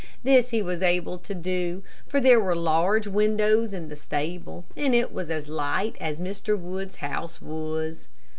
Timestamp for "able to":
0.81-1.35